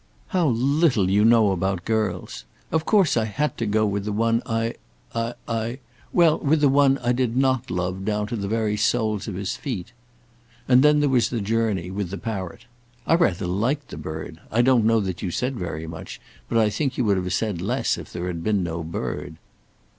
[0.29, 2.45] "How little you know about girls!
[2.71, 4.73] Of course I had to go with the one I
[5.13, 5.77] I I;
[6.11, 9.55] well with the one I did not love down to the very soles of his
[9.55, 9.91] feet."
[10.67, 12.65] And then there was the journey with the parrot.
[13.05, 14.39] "I rather liked the bird.
[14.51, 17.61] I don't know that you said very much, but I think you would have said
[17.61, 19.35] less if there had been no bird."